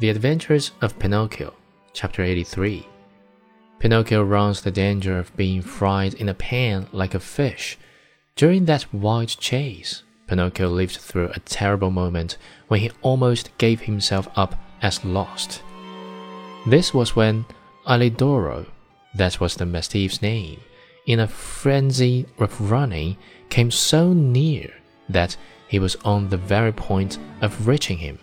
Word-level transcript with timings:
The 0.00 0.10
Adventures 0.10 0.70
of 0.80 0.96
Pinocchio, 1.00 1.54
Chapter 1.92 2.22
83. 2.22 2.86
Pinocchio 3.80 4.22
runs 4.22 4.60
the 4.60 4.70
danger 4.70 5.18
of 5.18 5.36
being 5.36 5.60
fried 5.60 6.14
in 6.14 6.28
a 6.28 6.34
pan 6.34 6.86
like 6.92 7.14
a 7.14 7.18
fish. 7.18 7.76
During 8.36 8.66
that 8.66 8.94
wild 8.94 9.30
chase, 9.30 10.04
Pinocchio 10.28 10.68
lived 10.68 10.98
through 10.98 11.30
a 11.30 11.40
terrible 11.40 11.90
moment 11.90 12.36
when 12.68 12.78
he 12.78 12.92
almost 13.02 13.50
gave 13.58 13.80
himself 13.80 14.28
up 14.36 14.54
as 14.82 15.04
lost. 15.04 15.64
This 16.64 16.94
was 16.94 17.16
when 17.16 17.44
Alidoro, 17.84 18.66
that 19.16 19.40
was 19.40 19.56
the 19.56 19.66
mastiff's 19.66 20.22
name, 20.22 20.60
in 21.06 21.18
a 21.18 21.26
frenzy 21.26 22.24
of 22.38 22.70
running, 22.70 23.16
came 23.48 23.72
so 23.72 24.12
near 24.12 24.72
that 25.08 25.36
he 25.66 25.80
was 25.80 25.96
on 26.04 26.28
the 26.28 26.36
very 26.36 26.72
point 26.72 27.18
of 27.40 27.66
reaching 27.66 27.98
him. 27.98 28.20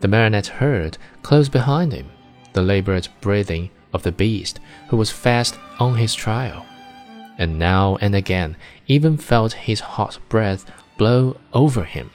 The 0.00 0.08
marionette 0.08 0.46
heard, 0.46 0.96
close 1.22 1.48
behind 1.48 1.92
him, 1.92 2.10
the 2.52 2.62
labored 2.62 3.08
breathing 3.20 3.70
of 3.92 4.02
the 4.02 4.12
beast 4.12 4.60
who 4.88 4.96
was 4.96 5.10
fast 5.10 5.58
on 5.78 5.96
his 5.96 6.14
trail, 6.14 6.64
and 7.36 7.58
now 7.58 7.96
and 8.00 8.14
again 8.14 8.56
even 8.86 9.16
felt 9.16 9.52
his 9.52 9.80
hot 9.80 10.18
breath 10.28 10.70
blow 10.96 11.36
over 11.52 11.84
him. 11.84 12.10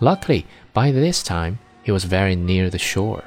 Luckily, 0.00 0.46
by 0.72 0.90
this 0.90 1.22
time, 1.22 1.58
he 1.82 1.90
was 1.92 2.04
very 2.04 2.36
near 2.36 2.70
the 2.70 2.78
shore, 2.78 3.24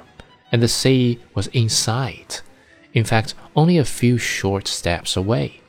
and 0.52 0.62
the 0.62 0.68
sea 0.68 1.20
was 1.34 1.48
in 1.48 1.70
sight. 1.70 2.42
In 2.94 3.04
fact, 3.04 3.36
only 3.56 3.78
a 3.78 3.86
few 3.86 4.18
short 4.18 4.68
steps 4.68 5.16
away. 5.16 5.62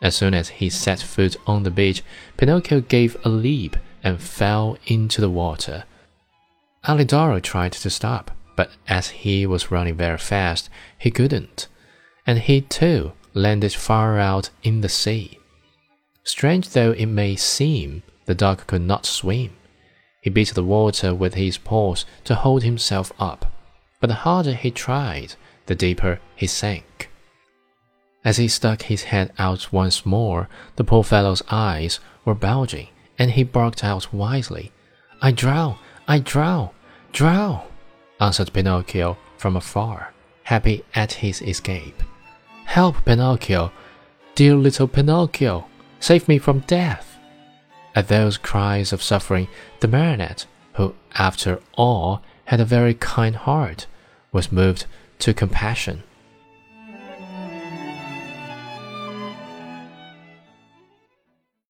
As 0.00 0.14
soon 0.14 0.34
as 0.34 0.48
he 0.48 0.70
set 0.70 1.00
foot 1.00 1.36
on 1.46 1.64
the 1.64 1.70
beach, 1.70 2.02
Pinocchio 2.36 2.80
gave 2.80 3.16
a 3.24 3.28
leap 3.28 3.76
and 4.04 4.20
fell 4.20 4.78
into 4.86 5.20
the 5.20 5.30
water. 5.30 5.84
Alidoro 6.86 7.40
tried 7.42 7.72
to 7.72 7.90
stop, 7.90 8.30
but 8.56 8.70
as 8.86 9.08
he 9.08 9.46
was 9.46 9.70
running 9.70 9.96
very 9.96 10.18
fast, 10.18 10.70
he 10.98 11.10
couldn't, 11.10 11.68
and 12.26 12.38
he 12.38 12.60
too 12.60 13.12
landed 13.34 13.72
far 13.72 14.18
out 14.18 14.50
in 14.62 14.80
the 14.80 14.88
sea. 14.88 15.38
Strange 16.24 16.70
though 16.70 16.92
it 16.92 17.06
may 17.06 17.36
seem, 17.36 18.02
the 18.26 18.34
dog 18.34 18.66
could 18.66 18.82
not 18.82 19.06
swim. 19.06 19.50
He 20.20 20.30
beat 20.30 20.54
the 20.54 20.64
water 20.64 21.14
with 21.14 21.34
his 21.34 21.58
paws 21.58 22.04
to 22.24 22.34
hold 22.34 22.62
himself 22.62 23.12
up, 23.18 23.52
but 24.00 24.08
the 24.08 24.14
harder 24.14 24.54
he 24.54 24.70
tried, 24.70 25.34
the 25.66 25.74
deeper 25.74 26.20
he 26.36 26.46
sank. 26.46 27.10
As 28.24 28.36
he 28.36 28.48
stuck 28.48 28.82
his 28.82 29.04
head 29.04 29.32
out 29.38 29.72
once 29.72 30.04
more, 30.04 30.48
the 30.76 30.84
poor 30.84 31.04
fellow's 31.04 31.42
eyes 31.50 32.00
were 32.24 32.34
bulging, 32.34 32.88
and 33.18 33.30
he 33.30 33.42
barked 33.44 33.84
out 33.84 34.12
wisely, 34.12 34.72
I 35.22 35.30
drown! 35.30 35.78
I 36.10 36.20
drown! 36.20 36.70
Drown! 37.12 37.60
answered 38.18 38.54
Pinocchio 38.54 39.18
from 39.36 39.56
afar, 39.56 40.14
happy 40.44 40.82
at 40.94 41.12
his 41.12 41.42
escape. 41.42 42.02
Help, 42.64 43.04
Pinocchio! 43.04 43.70
Dear 44.34 44.54
little 44.54 44.88
Pinocchio! 44.88 45.66
Save 46.00 46.26
me 46.26 46.38
from 46.38 46.60
death! 46.60 47.18
At 47.94 48.08
those 48.08 48.38
cries 48.38 48.90
of 48.90 49.02
suffering, 49.02 49.48
the 49.80 49.88
marionette, 49.88 50.46
who 50.74 50.94
after 51.12 51.60
all 51.74 52.22
had 52.46 52.60
a 52.60 52.64
very 52.64 52.94
kind 52.94 53.36
heart, 53.36 53.86
was 54.32 54.50
moved 54.50 54.86
to 55.18 55.34
compassion. 55.34 56.04